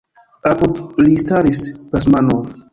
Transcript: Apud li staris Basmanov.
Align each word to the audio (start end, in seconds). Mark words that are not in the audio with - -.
Apud 0.51 0.73
li 1.05 1.15
staris 1.25 1.59
Basmanov. 1.95 2.43